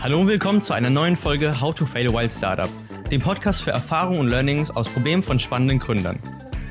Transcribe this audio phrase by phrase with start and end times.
[0.00, 2.68] Hallo und willkommen zu einer neuen Folge How to Fail a Wild Startup,
[3.10, 6.18] dem Podcast für Erfahrungen und Learnings aus Problemen von spannenden Gründern.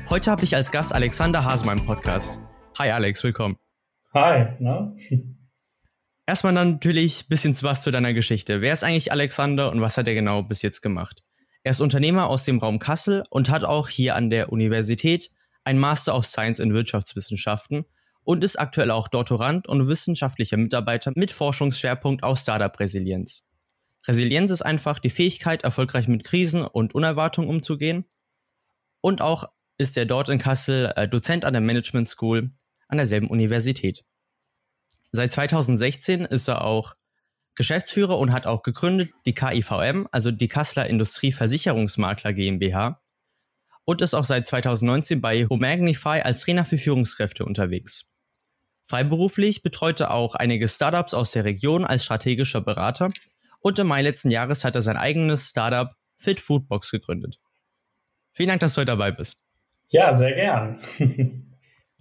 [0.08, 2.38] Heute habe ich als Gast Alexander Hasemann im Podcast.
[2.78, 3.56] Hi Alex, willkommen.
[4.14, 4.94] Hi, na?
[6.26, 8.60] Erstmal natürlich ein bisschen was zu deiner Geschichte.
[8.60, 11.24] Wer ist eigentlich Alexander und was hat er genau bis jetzt gemacht?
[11.62, 15.30] Er ist Unternehmer aus dem Raum Kassel und hat auch hier an der Universität
[15.64, 17.84] ein Master of Science in Wirtschaftswissenschaften
[18.24, 23.44] und ist aktuell auch Doktorand und wissenschaftlicher Mitarbeiter mit Forschungsschwerpunkt aus Startup-Resilienz.
[24.06, 28.06] Resilienz ist einfach die Fähigkeit, erfolgreich mit Krisen und Unerwartungen umzugehen.
[29.02, 29.44] Und auch
[29.76, 32.50] ist er dort in Kassel äh, Dozent an der Management School
[32.88, 34.04] an derselben Universität.
[35.12, 36.94] Seit 2016 ist er auch
[37.60, 43.02] Geschäftsführer und hat auch gegründet die KIVM, also die Kasseler Industrieversicherungsmakler GmbH,
[43.84, 48.06] und ist auch seit 2019 bei Homagnify als Trainer für Führungskräfte unterwegs.
[48.84, 53.10] Freiberuflich betreute er auch einige Startups aus der Region als strategischer Berater
[53.60, 57.40] und im Mai letzten Jahres hat er sein eigenes Startup Fit Foodbox gegründet.
[58.32, 59.34] Vielen Dank, dass du heute dabei bist.
[59.90, 60.80] Ja, sehr gern.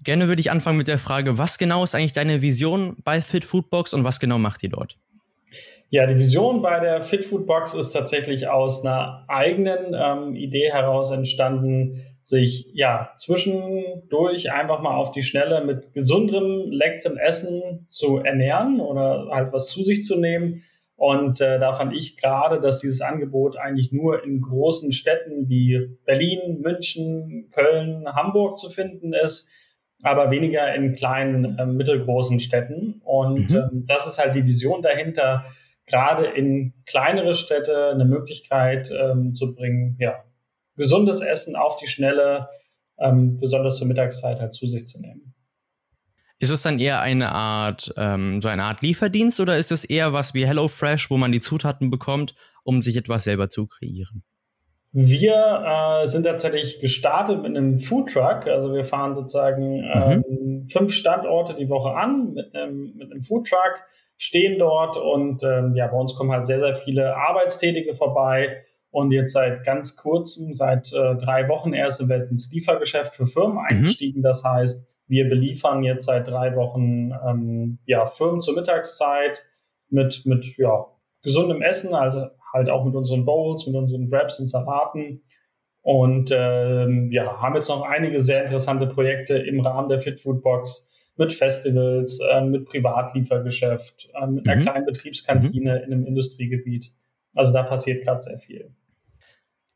[0.03, 3.43] Gerne würde ich anfangen mit der Frage, was genau ist eigentlich deine Vision bei Fit
[3.43, 4.97] Foodbox und was genau macht ihr dort?
[5.91, 10.71] Ja, die Vision bei der Fit Food Box ist tatsächlich aus einer eigenen ähm, Idee
[10.71, 18.17] heraus entstanden, sich ja zwischendurch einfach mal auf die Schnelle mit gesunderem, leckerem Essen zu
[18.17, 20.63] ernähren oder halt was zu sich zu nehmen.
[20.95, 25.97] Und äh, da fand ich gerade, dass dieses Angebot eigentlich nur in großen Städten wie
[26.05, 29.49] Berlin, München, Köln, Hamburg zu finden ist,
[30.03, 33.01] aber weniger in kleinen, äh, mittelgroßen Städten.
[33.03, 33.57] Und mhm.
[33.57, 35.45] ähm, das ist halt die Vision dahinter,
[35.89, 40.23] gerade in kleinere Städte eine Möglichkeit ähm, zu bringen, ja,
[40.75, 42.47] gesundes Essen auf die Schnelle,
[42.99, 45.33] ähm, besonders zur Mittagszeit halt zu sich zu nehmen.
[46.39, 50.13] Ist es dann eher eine Art, ähm, so eine Art Lieferdienst oder ist es eher
[50.13, 54.23] was wie HelloFresh, wo man die Zutaten bekommt, um sich etwas selber zu kreieren?
[54.91, 58.47] Wir äh, sind tatsächlich gestartet mit einem Foodtruck.
[58.47, 60.23] Also wir fahren sozusagen mhm.
[60.29, 63.83] ähm, fünf Standorte die Woche an mit einem, mit einem Foodtruck,
[64.19, 69.11] stehen dort und ähm, ja, bei uns kommen halt sehr, sehr viele Arbeitstätige vorbei und
[69.11, 73.25] jetzt seit ganz kurzem, seit äh, drei Wochen erst, sind wir jetzt ins Liefergeschäft für
[73.25, 73.65] Firmen mhm.
[73.69, 74.21] eingestiegen.
[74.21, 79.45] Das heißt, wir beliefern jetzt seit drei Wochen ähm, ja, Firmen zur Mittagszeit
[79.89, 80.85] mit, mit ja,
[81.23, 85.21] gesundem Essen, also halt auch mit unseren Bowls, mit unseren Wraps und Salaten.
[85.81, 90.43] Und ähm, ja, haben jetzt noch einige sehr interessante Projekte im Rahmen der Fit Food
[90.43, 90.88] Box
[91.19, 94.65] mit Festivals, äh, mit Privatliefergeschäft, äh, mit einer mhm.
[94.65, 95.83] kleinen Betriebskantine mhm.
[95.83, 96.91] in einem Industriegebiet.
[97.35, 98.71] Also da passiert gerade sehr viel.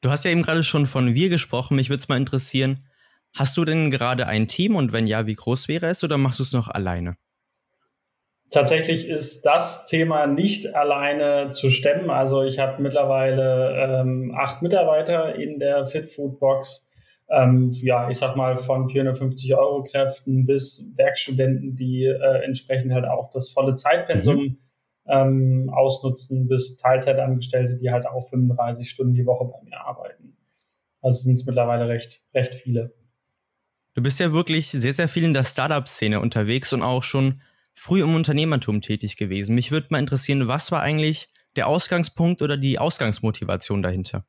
[0.01, 1.75] Du hast ja eben gerade schon von wir gesprochen.
[1.75, 2.85] Mich würde es mal interessieren,
[3.35, 6.39] hast du denn gerade ein Team und wenn ja, wie groß wäre es oder machst
[6.39, 7.15] du es noch alleine?
[8.49, 12.09] Tatsächlich ist das Thema nicht alleine zu stemmen.
[12.09, 16.92] Also ich habe mittlerweile ähm, acht Mitarbeiter in der Fit Food Box.
[17.33, 23.05] Ähm, ja, ich sag mal von 450 Euro Kräften bis Werkstudenten, die äh, entsprechend halt
[23.05, 24.57] auch das volle Zeitpensum mhm
[25.05, 30.37] ähm, ausnutzen, bis Teilzeitangestellte, die halt auch 35 Stunden die Woche bei mir arbeiten.
[31.01, 32.93] Also sind es mittlerweile recht, recht viele.
[33.95, 37.41] Du bist ja wirklich sehr, sehr viel in der Startup-Szene unterwegs und auch schon
[37.73, 39.55] früh im Unternehmertum tätig gewesen.
[39.55, 44.25] Mich würde mal interessieren, was war eigentlich der Ausgangspunkt oder die Ausgangsmotivation dahinter?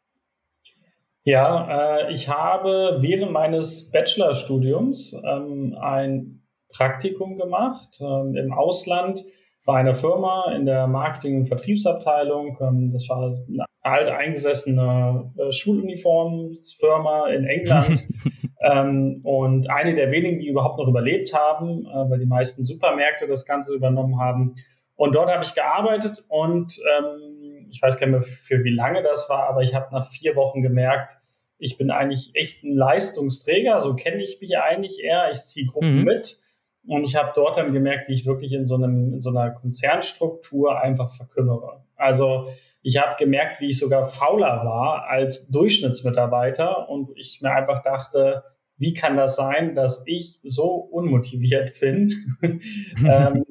[1.25, 9.25] Ja, äh, ich habe während meines Bachelorstudiums ähm, ein Praktikum gemacht ähm, im Ausland
[9.65, 12.59] bei einer Firma in der Marketing- und Vertriebsabteilung.
[12.61, 18.05] Ähm, das war eine alteingesessene äh, Schuluniformsfirma in England.
[18.61, 23.27] ähm, und eine der wenigen, die überhaupt noch überlebt haben, äh, weil die meisten Supermärkte
[23.27, 24.57] das Ganze übernommen haben.
[24.97, 27.34] Und dort habe ich gearbeitet und ähm,
[27.75, 30.37] ich weiß gar nicht mehr, für wie lange das war, aber ich habe nach vier
[30.37, 31.17] Wochen gemerkt,
[31.59, 35.31] ich bin eigentlich echt ein Leistungsträger, so kenne ich mich eigentlich eher.
[35.31, 36.05] Ich ziehe Gruppen mhm.
[36.05, 36.39] mit
[36.87, 39.51] und ich habe dort dann gemerkt, wie ich wirklich in so, einem, in so einer
[39.51, 41.85] Konzernstruktur einfach verkümmere.
[41.97, 42.49] Also
[42.83, 48.45] ich habe gemerkt, wie ich sogar fauler war als Durchschnittsmitarbeiter und ich mir einfach dachte,
[48.77, 52.13] wie kann das sein, dass ich so unmotiviert bin,
[53.09, 53.45] ähm,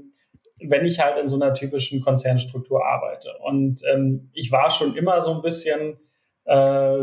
[0.59, 3.29] wenn ich halt in so einer typischen Konzernstruktur arbeite.
[3.43, 5.97] Und ähm, ich war schon immer so ein bisschen
[6.45, 6.97] äh,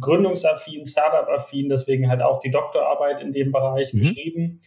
[0.00, 3.98] gründungsaffin, Startup-affin, deswegen halt auch die Doktorarbeit in dem Bereich mhm.
[3.98, 4.60] geschrieben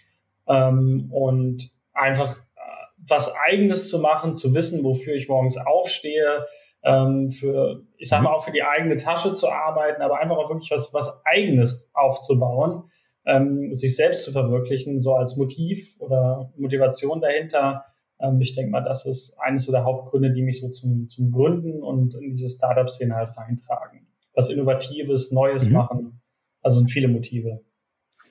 [0.48, 2.62] ähm, und einfach äh,
[2.98, 6.46] was Eigenes zu machen, zu wissen, wofür ich morgens aufstehe,
[6.84, 8.36] ähm, für ich sage mal, mhm.
[8.36, 12.84] auch für die eigene Tasche zu arbeiten, aber einfach auch wirklich was, was Eigenes aufzubauen,
[13.26, 17.86] ähm, sich selbst zu verwirklichen, so als Motiv oder Motivation dahinter.
[18.20, 21.32] Ähm, ich denke mal, das ist eines so der Hauptgründe, die mich so zum, zum
[21.32, 24.08] Gründen und in diese Startup-Szene halt reintragen.
[24.34, 25.74] Was Innovatives, Neues mhm.
[25.74, 26.22] machen.
[26.62, 27.62] Also sind viele Motive.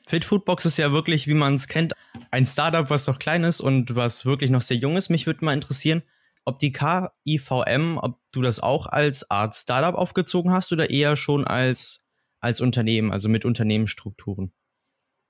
[0.07, 1.93] Fit Foodbox ist ja wirklich, wie man es kennt,
[2.31, 5.09] ein Startup, was noch klein ist und was wirklich noch sehr jung ist.
[5.09, 6.03] Mich würde mal interessieren,
[6.45, 11.45] ob die KIVM, ob du das auch als Art Startup aufgezogen hast oder eher schon
[11.45, 12.05] als,
[12.41, 14.53] als Unternehmen, also mit Unternehmensstrukturen.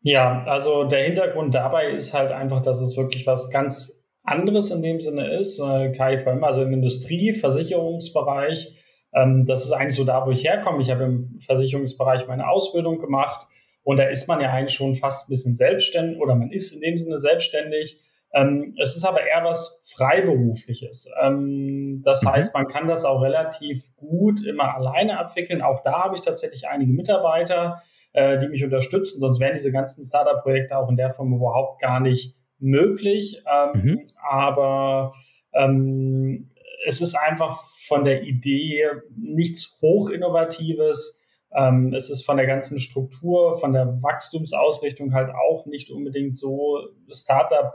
[0.03, 3.96] Ja, also der Hintergrund dabei ist halt einfach, dass es wirklich was ganz
[4.27, 5.59] anderes in dem Sinne ist.
[5.59, 8.77] Äh, KIVM, also im Industrie-, Versicherungsbereich,
[9.15, 10.81] ähm, das ist eigentlich so da, wo ich herkomme.
[10.83, 13.47] Ich habe im Versicherungsbereich meine Ausbildung gemacht
[13.83, 16.81] und da ist man ja eigentlich schon fast ein bisschen selbstständig oder man ist in
[16.81, 18.01] dem Sinne selbstständig.
[18.35, 21.09] Ähm, es ist aber eher was Freiberufliches.
[21.23, 22.33] Ähm, das mhm.
[22.33, 25.63] heißt, man kann das auch relativ gut immer alleine abwickeln.
[25.63, 27.81] Auch da habe ich tatsächlich einige Mitarbeiter,
[28.13, 29.21] äh, die mich unterstützen.
[29.21, 33.43] Sonst wären diese ganzen Startup-Projekte auch in der Form überhaupt gar nicht möglich.
[33.47, 34.07] Ähm, mhm.
[34.29, 35.13] Aber
[35.53, 36.51] ähm,
[36.87, 38.85] es ist einfach von der Idee
[39.17, 41.21] nichts Hochinnovatives.
[41.53, 46.81] Ähm, es ist von der ganzen Struktur, von der Wachstumsausrichtung halt auch nicht unbedingt so
[47.11, 47.73] Startup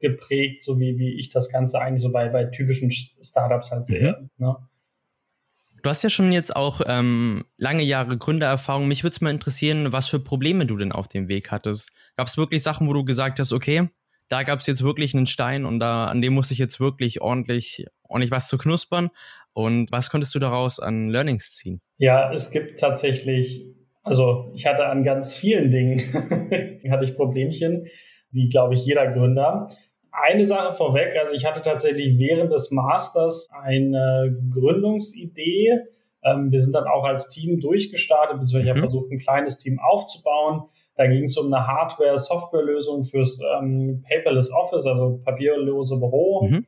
[0.00, 4.18] geprägt, so wie, wie ich das Ganze eigentlich so bei, bei typischen Startups halt sehe.
[4.20, 4.46] Mhm.
[4.46, 4.56] Ne?
[5.82, 8.86] Du hast ja schon jetzt auch ähm, lange Jahre Gründererfahrung.
[8.86, 11.90] Mich würde es mal interessieren, was für Probleme du denn auf dem Weg hattest.
[12.16, 13.88] Gab es wirklich Sachen, wo du gesagt hast, okay,
[14.32, 17.20] da gab es jetzt wirklich einen Stein und da an dem musste ich jetzt wirklich
[17.20, 19.10] ordentlich, ordentlich was zu knuspern.
[19.52, 21.82] Und was konntest du daraus an Learnings ziehen?
[21.98, 23.66] Ja, es gibt tatsächlich,
[24.02, 26.00] also ich hatte an ganz vielen Dingen
[26.90, 27.86] hatte ich Problemchen,
[28.30, 29.66] wie glaube ich jeder Gründer.
[30.10, 35.78] Eine Sache vorweg, also ich hatte tatsächlich während des Masters eine Gründungsidee.
[36.24, 38.70] Ähm, wir sind dann auch als Team durchgestartet, beziehungsweise ich mhm.
[38.70, 40.62] habe versucht, ein kleines Team aufzubauen.
[40.94, 46.42] Da ging es um eine Hardware-Software-Lösung fürs ähm, Paperless Office, also papierlose Büro.
[46.44, 46.66] Mhm.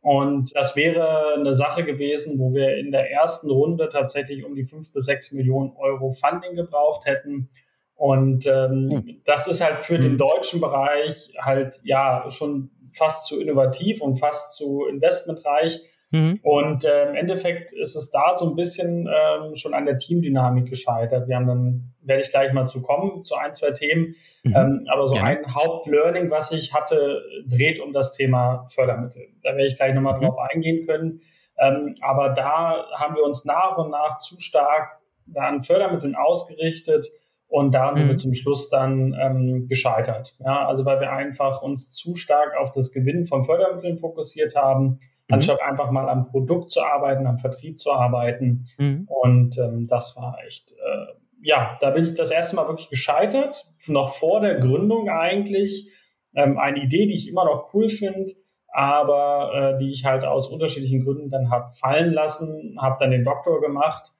[0.00, 4.64] Und das wäre eine Sache gewesen, wo wir in der ersten Runde tatsächlich um die
[4.64, 7.50] fünf bis sechs Millionen Euro Funding gebraucht hätten.
[7.96, 9.20] Und ähm, mhm.
[9.24, 14.54] das ist halt für den deutschen Bereich halt ja schon fast zu innovativ und fast
[14.54, 15.82] zu investmentreich.
[16.12, 16.38] Mhm.
[16.42, 20.68] Und äh, im Endeffekt ist es da so ein bisschen ähm, schon an der Teamdynamik
[20.68, 21.28] gescheitert.
[21.28, 24.14] Wir haben dann, werde ich gleich mal zu kommen, zu ein, zwei Themen.
[24.44, 24.54] Mhm.
[24.54, 25.24] Ähm, aber so ja.
[25.24, 29.28] ein Hauptlearning, was ich hatte, dreht um das Thema Fördermittel.
[29.42, 30.24] Da werde ich gleich nochmal mhm.
[30.24, 31.20] drauf eingehen können.
[31.58, 35.00] Ähm, aber da haben wir uns nach und nach zu stark
[35.34, 37.06] an Fördermitteln ausgerichtet.
[37.48, 38.18] Und daran sind wir mhm.
[38.18, 40.36] zum Schluss dann ähm, gescheitert.
[40.44, 45.00] Ja, also weil wir einfach uns zu stark auf das Gewinnen von Fördermitteln fokussiert haben
[45.28, 45.34] mhm.
[45.34, 48.64] anstatt einfach mal am Produkt zu arbeiten, am Vertrieb zu arbeiten.
[48.78, 49.08] Mhm.
[49.08, 51.12] Und ähm, das war echt, äh,
[51.42, 55.90] ja, da bin ich das erste Mal wirklich gescheitert, noch vor der Gründung eigentlich.
[56.34, 58.32] Ähm, eine Idee, die ich immer noch cool finde,
[58.68, 63.24] aber äh, die ich halt aus unterschiedlichen Gründen dann habe fallen lassen, habe dann den
[63.24, 64.12] Doktor gemacht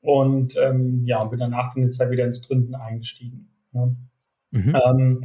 [0.00, 3.50] und ähm, ja, bin danach dann jetzt halt wieder ins Gründen eingestiegen.
[3.72, 3.96] Ne?
[4.52, 4.76] Mhm.
[4.84, 5.20] Ähm,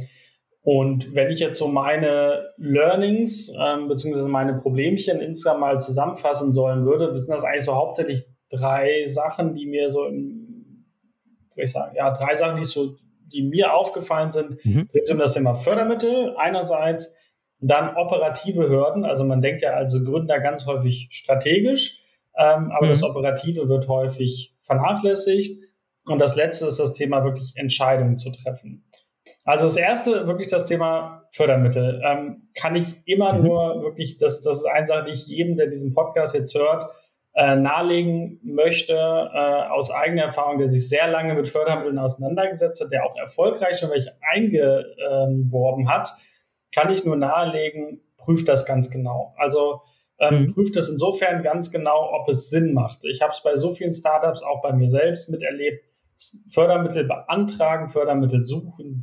[0.64, 6.86] und wenn ich jetzt so meine Learnings ähm, beziehungsweise meine Problemchen insgesamt mal zusammenfassen sollen
[6.86, 10.86] würde, sind das eigentlich so hauptsächlich drei Sachen, die mir so, im,
[11.54, 12.94] würde ich sagen, ja, drei Sachen, die so,
[13.32, 14.64] die mir aufgefallen sind.
[14.64, 14.88] Mhm.
[14.92, 17.12] Jetzt um das Thema Fördermittel einerseits,
[17.58, 19.04] dann operative Hürden.
[19.04, 22.02] Also man denkt ja als Gründer ganz häufig strategisch,
[22.36, 22.90] ähm, aber mhm.
[22.90, 25.60] das Operative wird häufig vernachlässigt.
[26.04, 28.84] Und das letzte ist das Thema wirklich Entscheidungen zu treffen.
[29.44, 32.00] Also das erste, wirklich das Thema Fördermittel.
[32.04, 33.44] Ähm, kann ich immer mhm.
[33.44, 36.86] nur wirklich, das, das ist eine Sache, die ich jedem, der diesen Podcast jetzt hört,
[37.34, 42.92] äh, nahelegen möchte, äh, aus eigener Erfahrung, der sich sehr lange mit Fördermitteln auseinandergesetzt hat,
[42.92, 46.12] der auch erfolgreich schon welche eingeworben hat,
[46.74, 49.34] kann ich nur nahelegen, prüft das ganz genau.
[49.38, 49.80] Also
[50.18, 50.54] ähm, mhm.
[50.54, 53.04] prüft es insofern ganz genau, ob es Sinn macht.
[53.04, 55.84] Ich habe es bei so vielen Startups, auch bei mir selbst miterlebt,
[56.48, 59.02] Fördermittel beantragen, Fördermittel suchen,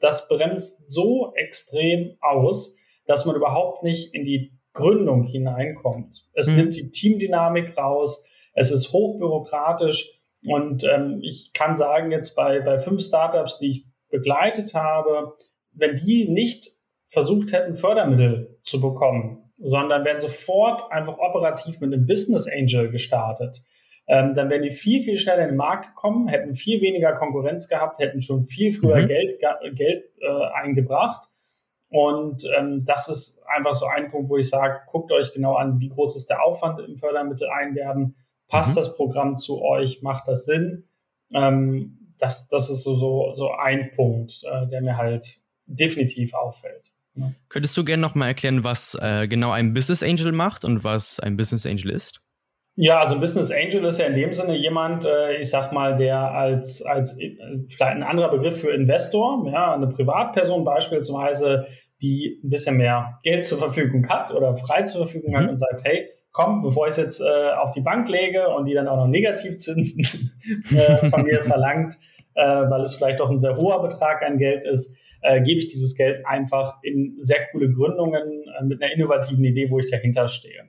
[0.00, 6.26] das bremst so extrem aus, dass man überhaupt nicht in die Gründung hineinkommt.
[6.34, 6.56] Es mhm.
[6.56, 10.12] nimmt die Teamdynamik raus, es ist hochbürokratisch
[10.44, 15.34] und ähm, ich kann sagen, jetzt bei, bei fünf Startups, die ich begleitet habe,
[15.72, 16.70] wenn die nicht
[17.06, 23.62] versucht hätten, Fördermittel zu bekommen, sondern werden sofort einfach operativ mit einem Business Angel gestartet,
[24.06, 27.68] ähm, dann wären die viel, viel schneller in den Markt gekommen, hätten viel weniger Konkurrenz
[27.68, 29.08] gehabt, hätten schon viel früher mhm.
[29.08, 29.40] Geld,
[29.74, 31.28] Geld äh, eingebracht.
[31.88, 35.78] Und ähm, das ist einfach so ein Punkt, wo ich sage, guckt euch genau an,
[35.80, 38.16] wie groß ist der Aufwand im Fördermittel einwerben,
[38.48, 38.80] Passt mhm.
[38.80, 40.02] das Programm zu euch?
[40.02, 40.84] Macht das Sinn?
[41.32, 46.92] Ähm, das, das ist so, so, so ein Punkt, äh, der mir halt definitiv auffällt.
[47.14, 47.32] Ja.
[47.48, 51.36] Könntest du gerne nochmal erklären, was äh, genau ein Business Angel macht und was ein
[51.36, 52.20] Business Angel ist?
[52.78, 55.96] Ja, also ein Business Angel ist ja in dem Sinne jemand, äh, ich sag mal,
[55.96, 57.34] der als, als äh,
[57.68, 61.66] vielleicht ein anderer Begriff für Investor, ja, eine Privatperson beispielsweise,
[62.02, 65.36] die ein bisschen mehr Geld zur Verfügung hat oder frei zur Verfügung mhm.
[65.38, 68.66] hat und sagt, hey, komm, bevor ich es jetzt äh, auf die Bank lege und
[68.66, 70.30] die dann auch noch Negativzinsen
[70.76, 71.94] äh, von mir verlangt,
[72.34, 75.68] äh, weil es vielleicht doch ein sehr hoher Betrag an Geld ist, äh, gebe ich
[75.68, 80.28] dieses Geld einfach in sehr coole Gründungen äh, mit einer innovativen Idee, wo ich dahinter
[80.28, 80.64] stehe.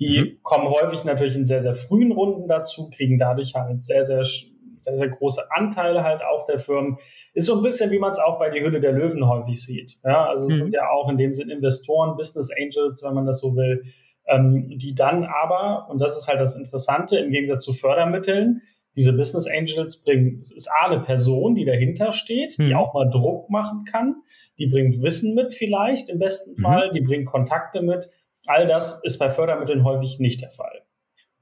[0.00, 0.38] Die mhm.
[0.42, 4.96] kommen häufig natürlich in sehr, sehr frühen Runden dazu, kriegen dadurch halt sehr, sehr, sehr,
[4.96, 6.98] sehr große Anteile halt auch der Firmen.
[7.32, 9.98] Ist so ein bisschen, wie man es auch bei die Hülle der Löwen häufig sieht.
[10.04, 10.62] Ja, also es mhm.
[10.64, 13.84] sind ja auch in dem Sinn Investoren, Business Angels, wenn man das so will,
[14.26, 18.62] ähm, die dann aber, und das ist halt das Interessante, im Gegensatz zu Fördermitteln,
[18.96, 22.76] diese Business Angels bringen, es ist A, eine Person, die dahinter steht, die mhm.
[22.76, 24.22] auch mal Druck machen kann,
[24.58, 26.62] die bringt Wissen mit vielleicht im besten mhm.
[26.62, 28.08] Fall, die bringt Kontakte mit
[28.46, 30.82] All das ist bei Fördermitteln häufig nicht der Fall.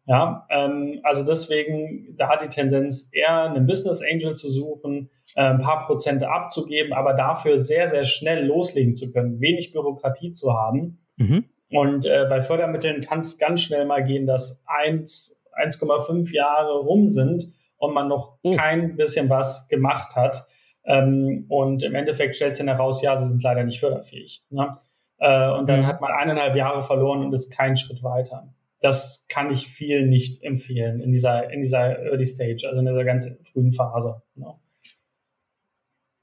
[0.06, 5.60] Ja, ähm, also deswegen da die Tendenz eher einen Business Angel zu suchen, äh, ein
[5.60, 10.98] paar Prozente abzugeben, aber dafür sehr, sehr schnell loslegen zu können, wenig Bürokratie zu haben.
[11.16, 11.44] Mhm.
[11.70, 17.46] Und äh, bei Fördermitteln kann es ganz schnell mal gehen, dass 1,5 Jahre rum sind
[17.76, 18.54] und man noch oh.
[18.56, 20.46] kein bisschen was gemacht hat.
[20.84, 24.44] Ähm, und im Endeffekt stellt sich dann heraus, ja, sie sind leider nicht förderfähig.
[24.50, 24.76] Ne?
[25.22, 25.86] Äh, und dann mhm.
[25.86, 28.52] hat man eineinhalb Jahre verloren und ist keinen Schritt weiter.
[28.80, 33.04] Das kann ich vielen nicht empfehlen in dieser, in dieser Early Stage, also in dieser
[33.04, 34.20] ganz frühen Phase.
[34.34, 34.52] Ne?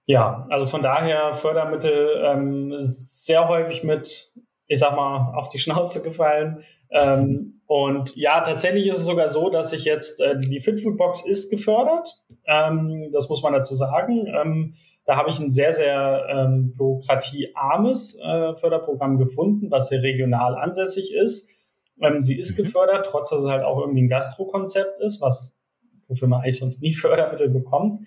[0.05, 4.33] Ja, also von daher Fördermittel ähm, sehr häufig mit,
[4.67, 6.65] ich sag mal, auf die Schnauze gefallen.
[6.89, 11.49] Ähm, und ja, tatsächlich ist es sogar so, dass ich jetzt, äh, die Fitfood ist
[11.49, 12.19] gefördert.
[12.45, 14.75] Ähm, das muss man dazu sagen.
[15.09, 21.11] Da habe ich ein sehr, sehr ähm, bürokratiearmes äh, Förderprogramm gefunden, was sehr regional ansässig
[21.15, 21.49] ist.
[21.99, 22.63] Ähm, sie ist mhm.
[22.63, 25.57] gefördert, trotz dass es halt auch irgendwie ein Gastro-Konzept ist, was,
[26.07, 27.97] wofür man eigentlich sonst nie Fördermittel bekommt.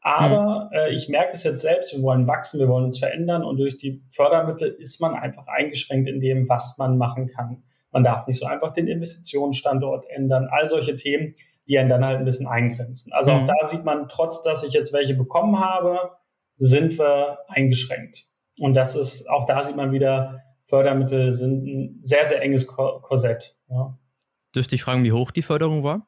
[0.00, 0.78] Aber mhm.
[0.78, 3.76] äh, ich merke es jetzt selbst, wir wollen wachsen, wir wollen uns verändern und durch
[3.76, 7.64] die Fördermittel ist man einfach eingeschränkt in dem, was man machen kann.
[7.92, 11.34] Man darf nicht so einfach den Investitionsstandort ändern, all solche Themen,
[11.68, 13.12] die einen dann halt ein bisschen eingrenzen.
[13.12, 13.40] Also mhm.
[13.40, 16.12] auch da sieht man, trotz dass ich jetzt welche bekommen habe,
[16.58, 18.26] sind wir eingeschränkt.
[18.58, 23.56] Und das ist, auch da sieht man wieder, Fördermittel sind ein sehr, sehr enges Korsett.
[23.68, 23.98] Ja.
[24.54, 26.06] Dürfte ich fragen, wie hoch die Förderung war?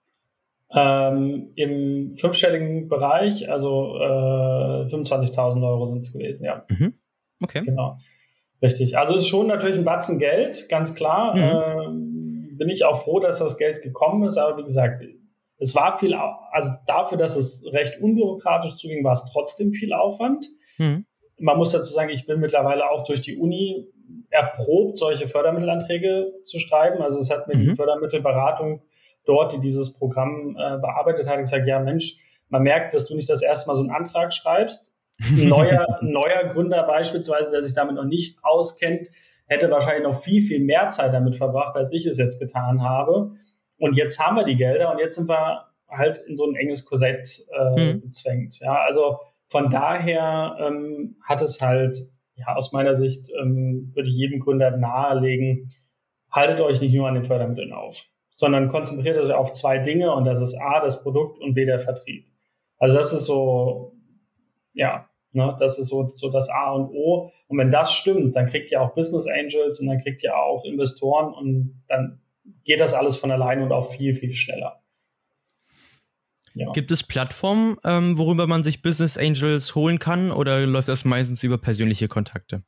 [0.71, 6.65] Ähm, Im fünfstelligen Bereich, also äh, 25.000 Euro sind es gewesen, ja.
[6.69, 6.95] Mhm.
[7.41, 7.63] Okay.
[7.65, 7.99] Genau.
[8.61, 8.99] Richtig.
[8.99, 11.37] Also es ist schon natürlich ein Batzen Geld, ganz klar.
[11.37, 12.53] Mhm.
[12.53, 15.05] Äh, bin ich auch froh, dass das Geld gekommen ist, aber wie gesagt,
[15.59, 20.49] es war viel, also dafür, dass es recht unbürokratisch zuging, war es trotzdem viel Aufwand.
[20.79, 21.05] Mhm.
[21.39, 23.87] Man muss dazu sagen, ich bin mittlerweile auch durch die Uni
[24.31, 27.03] erprobt, solche Fördermittelanträge zu schreiben.
[27.03, 27.61] Also es hat mir mhm.
[27.61, 28.83] die Fördermittelberatung
[29.25, 32.17] dort, die dieses Programm äh, bearbeitet hat, gesagt, ja Mensch,
[32.49, 34.95] man merkt, dass du nicht das erste Mal so einen Antrag schreibst.
[35.21, 39.09] Ein neuer, neuer Gründer beispielsweise, der sich damit noch nicht auskennt,
[39.47, 43.33] hätte wahrscheinlich noch viel, viel mehr Zeit damit verbracht, als ich es jetzt getan habe.
[43.79, 46.85] Und jetzt haben wir die Gelder und jetzt sind wir halt in so ein enges
[46.85, 48.01] Korsett äh, mhm.
[48.03, 48.59] gezwängt.
[48.61, 49.19] Ja, also
[49.49, 51.99] von daher ähm, hat es halt,
[52.35, 55.69] ja, aus meiner Sicht ähm, würde ich jedem Gründer nahelegen,
[56.31, 58.05] haltet euch nicht nur an den Fördermitteln auf,
[58.37, 61.79] sondern konzentriert euch auf zwei Dinge und das ist A, das Produkt und B, der
[61.79, 62.27] Vertrieb.
[62.79, 63.95] Also das ist so,
[64.75, 67.33] ja, ne, das ist so, so das A und O.
[67.49, 70.65] Und wenn das stimmt, dann kriegt ihr auch Business Angels und dann kriegt ihr auch
[70.65, 72.21] Investoren und dann
[72.65, 74.83] geht das alles von alleine und auch viel, viel schneller.
[76.55, 76.73] Ja.
[76.73, 81.43] Gibt es Plattformen, ähm, worüber man sich Business Angels holen kann oder läuft das meistens
[81.45, 82.63] über persönliche Kontakte?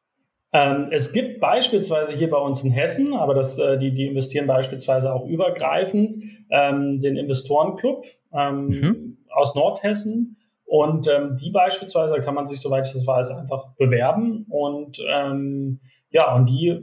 [0.52, 4.46] Ähm, es gibt beispielsweise hier bei uns in Hessen, aber das, äh, die, die investieren
[4.46, 6.16] beispielsweise auch übergreifend,
[6.50, 9.18] ähm, den Investorenclub ähm, mhm.
[9.30, 10.36] aus Nordhessen.
[10.64, 14.46] Und ähm, die beispielsweise kann man sich, soweit ich das weiß, einfach bewerben.
[14.48, 16.78] Und ähm, ja, und die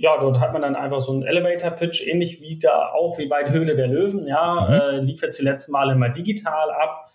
[0.00, 3.42] ja, dort hat man dann einfach so einen Elevator-Pitch, ähnlich wie da auch wie bei
[3.42, 4.74] der Höhle der Löwen, ja, mhm.
[4.74, 7.06] äh, lief jetzt die letzten Male immer digital ab.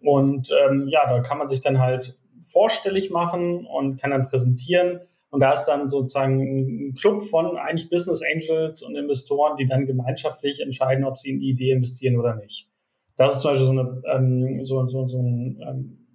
[0.00, 5.00] Und ähm, ja, da kann man sich dann halt vorstellig machen und kann dann präsentieren.
[5.30, 9.86] Und da ist dann sozusagen ein Club von eigentlich Business Angels und Investoren, die dann
[9.86, 12.68] gemeinschaftlich entscheiden, ob sie in die Idee investieren oder nicht.
[13.16, 16.06] Das ist zum Beispiel so, eine, ähm, so, so, so ein, ähm,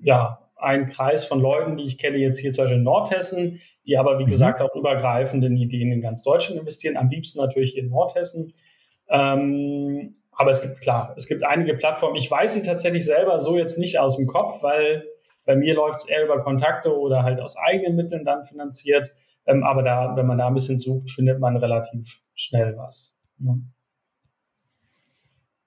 [0.00, 3.96] ja, ein Kreis von Leuten, die ich kenne jetzt hier zum Beispiel in Nordhessen, die
[3.96, 4.28] aber, wie mhm.
[4.28, 6.96] gesagt, auch übergreifend in Ideen in ganz Deutschland investieren.
[6.96, 8.52] Am liebsten natürlich in Nordhessen.
[9.08, 12.16] Ähm, aber es gibt, klar, es gibt einige Plattformen.
[12.16, 15.04] Ich weiß sie tatsächlich selber so jetzt nicht aus dem Kopf, weil
[15.44, 19.12] bei mir läuft es eher über Kontakte oder halt aus eigenen Mitteln dann finanziert.
[19.46, 23.18] Ähm, aber da, wenn man da ein bisschen sucht, findet man relativ schnell was.
[23.38, 23.62] Ne?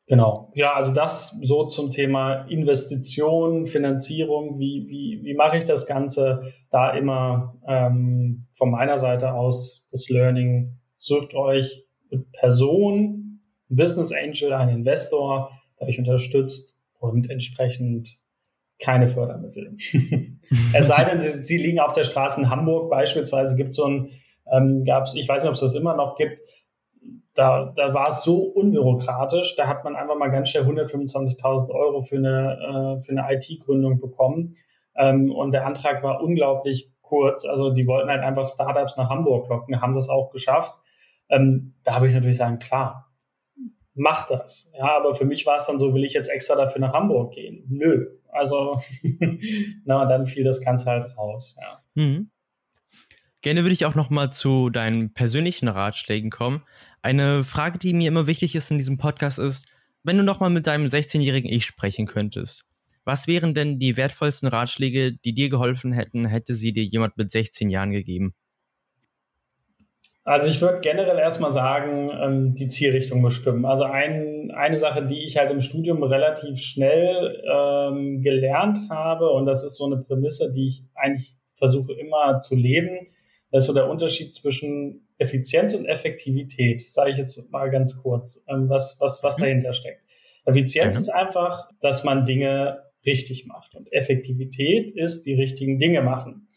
[0.08, 0.52] Genau.
[0.54, 4.60] Ja, also das so zum Thema Investition, Finanzierung.
[4.60, 6.54] Wie, wie, wie mache ich das Ganze?
[6.72, 10.78] Da immer ähm, von meiner Seite aus das Learning.
[10.98, 18.20] Sucht euch eine Person, ein Business Angel, einen Investor, der euch unterstützt und entsprechend
[18.80, 19.76] keine Fördermittel.
[20.74, 24.10] es sei denn, sie, sie, liegen auf der Straße in Hamburg beispielsweise, gibt so ein,
[24.52, 26.42] ähm, gab's, ich weiß nicht, ob es das immer noch gibt,
[27.34, 32.02] da, da war es so unbürokratisch, da hat man einfach mal ganz schnell 125.000 Euro
[32.02, 34.56] für eine, äh, eine IT-Gründung bekommen.
[34.96, 37.46] Ähm, und der Antrag war unglaublich kurz.
[37.46, 40.80] Also die wollten halt einfach Startups nach Hamburg locken, haben das auch geschafft.
[41.30, 43.12] Ähm, da habe ich natürlich sagen, klar,
[43.96, 44.74] mach das.
[44.78, 47.34] Ja, aber für mich war es dann so, will ich jetzt extra dafür nach Hamburg
[47.34, 47.66] gehen?
[47.70, 48.08] Nö.
[48.30, 48.80] Also,
[49.86, 51.58] na, dann fiel das Ganze halt raus.
[51.60, 51.84] Ja.
[51.96, 52.30] Mhm.
[53.42, 56.64] Gerne würde ich auch noch mal zu deinen persönlichen Ratschlägen kommen.
[57.04, 59.66] Eine Frage, die mir immer wichtig ist in diesem Podcast ist,
[60.04, 62.64] wenn du noch mal mit deinem 16-jährigen Ich sprechen könntest,
[63.04, 67.30] was wären denn die wertvollsten Ratschläge, die dir geholfen hätten, hätte sie dir jemand mit
[67.30, 68.34] 16 Jahren gegeben?
[70.24, 73.66] Also ich würde generell erstmal sagen, ähm, die Zielrichtung bestimmen.
[73.66, 79.46] Also ein, eine Sache, die ich halt im Studium relativ schnell ähm, gelernt habe, und
[79.46, 83.06] das ist so eine Prämisse, die ich eigentlich versuche immer zu leben,
[83.54, 86.82] das ist so der Unterschied zwischen Effizienz und Effektivität.
[86.90, 89.44] Sage ich jetzt mal ganz kurz, ähm, was, was, was mhm.
[89.44, 90.02] dahinter steckt.
[90.44, 91.02] Effizienz mhm.
[91.02, 93.76] ist einfach, dass man Dinge richtig macht.
[93.76, 96.48] Und Effektivität ist die richtigen Dinge machen.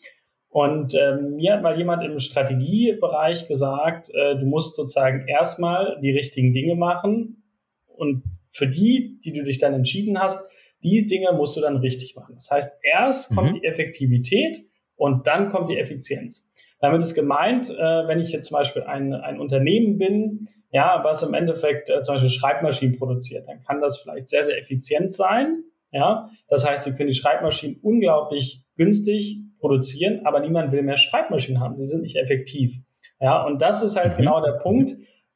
[0.49, 6.13] Und ähm, mir hat mal jemand im Strategiebereich gesagt, äh, du musst sozusagen erstmal die
[6.13, 7.43] richtigen Dinge machen
[7.89, 10.43] und für die, die du dich dann entschieden hast,
[10.83, 12.37] die Dinge musst du dann richtig machen.
[12.37, 13.55] Das heißt, erst kommt mhm.
[13.57, 14.63] die Effektivität
[14.95, 16.51] und dann kommt die Effizienz.
[16.79, 21.23] Damit ist gemeint, äh, wenn ich jetzt zum Beispiel ein, ein Unternehmen bin, ja, was
[21.23, 25.65] im Endeffekt äh, zum Beispiel Schreibmaschinen produziert, dann kann das vielleicht sehr, sehr effizient sein.
[25.91, 31.61] Ja, das heißt, Sie können die Schreibmaschinen unglaublich günstig produzieren, aber niemand will mehr Schreibmaschinen
[31.61, 31.77] haben.
[31.77, 32.77] Sie sind nicht effektiv.
[33.21, 34.17] Ja, und das ist halt mhm.
[34.17, 34.93] genau der Punkt.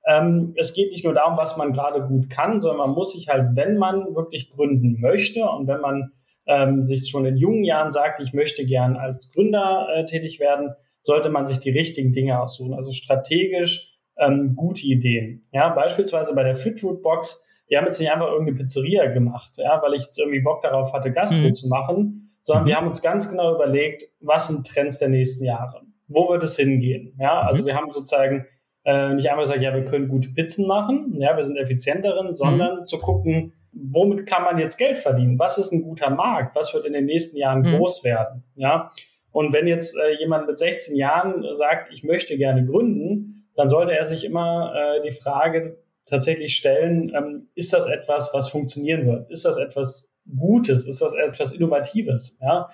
[0.07, 3.29] Ähm, es geht nicht nur darum, was man gerade gut kann, sondern man muss sich
[3.29, 6.13] halt, wenn man wirklich gründen möchte und wenn man
[6.47, 10.75] ähm, sich schon in jungen Jahren sagt, ich möchte gern als Gründer äh, tätig werden,
[11.01, 12.75] sollte man sich die richtigen Dinge aussuchen.
[12.75, 15.47] Also strategisch ähm, gute Ideen.
[15.53, 19.81] Ja, beispielsweise bei der Fitfood Box, wir haben jetzt nicht einfach irgendeine Pizzeria gemacht, ja,
[19.83, 21.55] weil ich irgendwie Bock darauf hatte, Gastro mhm.
[21.55, 22.69] zu machen, sondern mhm.
[22.69, 25.83] wir haben uns ganz genau überlegt, was sind Trends der nächsten Jahre?
[26.09, 27.15] Wo wird es hingehen?
[27.19, 27.49] Ja, mhm.
[27.49, 28.47] also wir haben sozusagen
[28.85, 32.33] äh, nicht einfach gesagt, ja, wir können gute Pizzen machen, ja, wir sind effizient darin,
[32.33, 32.85] sondern mhm.
[32.85, 35.39] zu gucken, womit kann man jetzt Geld verdienen?
[35.39, 36.57] Was ist ein guter Markt?
[36.57, 37.77] Was wird in den nächsten Jahren mhm.
[37.77, 38.43] groß werden?
[38.57, 38.91] Ja,
[39.33, 43.97] und wenn jetzt äh, jemand mit 16 Jahren sagt, ich möchte gerne gründen, dann sollte
[43.97, 49.31] er sich immer äh, die Frage tatsächlich stellen, ähm, ist das etwas, was funktionieren wird?
[49.31, 50.87] Ist das etwas Gutes?
[50.87, 52.39] Ist das etwas Innovatives?
[52.41, 52.69] Ja,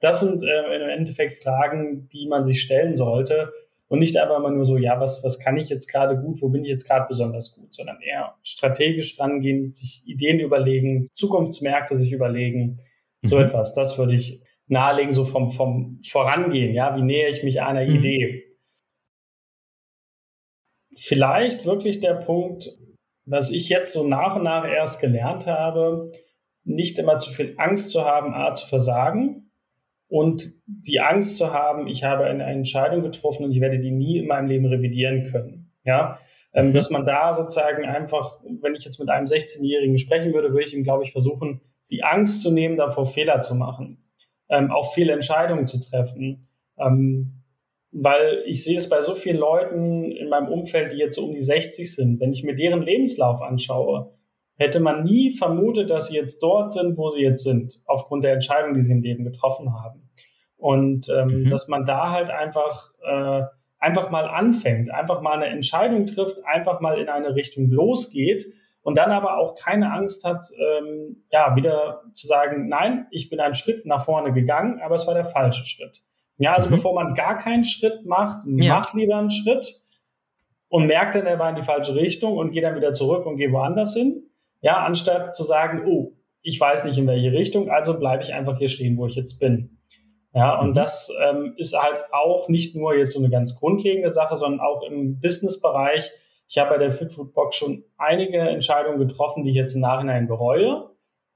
[0.00, 3.52] das sind äh, im Endeffekt Fragen, die man sich stellen sollte
[3.88, 6.48] und nicht einfach mal nur so, ja, was, was kann ich jetzt gerade gut, wo
[6.48, 12.12] bin ich jetzt gerade besonders gut, sondern eher strategisch rangehen, sich Ideen überlegen, Zukunftsmärkte sich
[12.12, 12.78] überlegen,
[13.22, 13.42] so mhm.
[13.42, 13.74] etwas.
[13.74, 17.96] Das würde ich nahelegen, so vom, vom Vorangehen, ja, wie nähe ich mich einer mhm.
[17.96, 18.44] Idee.
[20.96, 22.70] Vielleicht wirklich der Punkt,
[23.24, 26.12] was ich jetzt so nach und nach erst gelernt habe,
[26.64, 29.50] nicht immer zu viel Angst zu haben, A, zu versagen
[30.08, 34.18] und die Angst zu haben, ich habe eine Entscheidung getroffen und ich werde die nie
[34.18, 35.72] in meinem Leben revidieren können.
[35.84, 36.18] Ja,
[36.52, 36.72] ähm, mhm.
[36.72, 40.74] dass man da sozusagen einfach, wenn ich jetzt mit einem 16-Jährigen sprechen würde, würde ich
[40.74, 44.07] ihm, glaube ich, versuchen, die Angst zu nehmen, davor Fehler zu machen
[44.48, 46.48] ähm, auch viele Entscheidungen zu treffen.
[46.78, 47.38] Ähm,
[47.90, 51.32] weil ich sehe es bei so vielen Leuten in meinem Umfeld, die jetzt so um
[51.32, 52.20] die 60 sind.
[52.20, 54.12] Wenn ich mir deren Lebenslauf anschaue,
[54.56, 58.34] hätte man nie vermutet, dass sie jetzt dort sind, wo sie jetzt sind, aufgrund der
[58.34, 60.10] Entscheidung, die sie im Leben getroffen haben.
[60.56, 61.50] Und ähm, mhm.
[61.50, 63.42] dass man da halt einfach, äh,
[63.78, 68.46] einfach mal anfängt, einfach mal eine Entscheidung trifft, einfach mal in eine Richtung losgeht
[68.88, 73.38] und dann aber auch keine Angst hat, ähm, ja, wieder zu sagen, nein, ich bin
[73.38, 76.00] einen Schritt nach vorne gegangen, aber es war der falsche Schritt.
[76.38, 76.76] Ja, also mhm.
[76.76, 78.78] bevor man gar keinen Schritt macht, ja.
[78.78, 79.82] mach lieber einen Schritt
[80.68, 83.36] und merkt dann, er war in die falsche Richtung und geht dann wieder zurück und
[83.36, 84.22] geht woanders hin.
[84.62, 88.56] Ja, anstatt zu sagen, oh, ich weiß nicht in welche Richtung, also bleibe ich einfach
[88.56, 89.80] hier stehen, wo ich jetzt bin.
[90.32, 90.74] Ja, und mhm.
[90.74, 94.82] das ähm, ist halt auch nicht nur jetzt so eine ganz grundlegende Sache, sondern auch
[94.88, 96.10] im Businessbereich
[96.48, 100.90] Ich habe bei der Fitfood-Box schon einige Entscheidungen getroffen, die ich jetzt im Nachhinein bereue.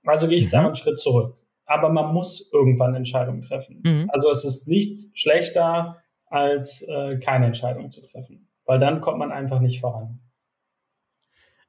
[0.04, 0.66] Also gehe ich jetzt mhm.
[0.66, 1.36] einen Schritt zurück.
[1.66, 3.82] Aber man muss irgendwann Entscheidungen treffen.
[3.84, 4.10] Mhm.
[4.12, 9.30] Also es ist nicht schlechter, als äh, keine Entscheidung zu treffen, weil dann kommt man
[9.30, 10.18] einfach nicht voran.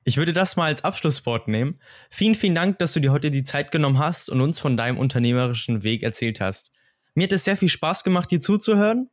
[0.05, 1.79] Ich würde das mal als Abschlusswort nehmen.
[2.09, 4.97] Vielen, vielen Dank, dass du dir heute die Zeit genommen hast und uns von deinem
[4.97, 6.71] unternehmerischen Weg erzählt hast.
[7.13, 9.09] Mir hat es sehr viel Spaß gemacht, dir zuzuhören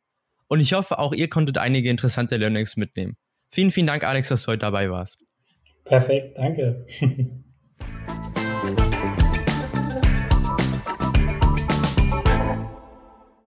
[0.49, 3.17] und ich hoffe, auch ihr konntet einige interessante Learnings mitnehmen.
[3.51, 5.19] Vielen, vielen Dank, Alex, dass du heute dabei warst.
[5.85, 6.87] Perfekt, danke.